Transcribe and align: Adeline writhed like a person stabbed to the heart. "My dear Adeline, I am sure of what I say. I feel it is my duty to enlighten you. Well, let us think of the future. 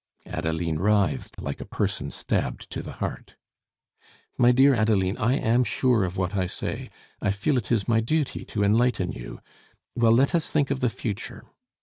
Adeline 0.25 0.79
writhed 0.79 1.39
like 1.39 1.61
a 1.61 1.63
person 1.67 2.09
stabbed 2.09 2.71
to 2.71 2.81
the 2.81 2.93
heart. 2.93 3.35
"My 4.35 4.51
dear 4.51 4.73
Adeline, 4.73 5.15
I 5.17 5.33
am 5.35 5.63
sure 5.63 6.05
of 6.05 6.17
what 6.17 6.35
I 6.35 6.47
say. 6.47 6.89
I 7.21 7.29
feel 7.29 7.55
it 7.59 7.71
is 7.71 7.87
my 7.87 7.99
duty 7.99 8.43
to 8.45 8.63
enlighten 8.63 9.11
you. 9.11 9.41
Well, 9.95 10.13
let 10.13 10.33
us 10.33 10.49
think 10.49 10.71
of 10.71 10.79
the 10.79 10.89
future. 10.89 11.45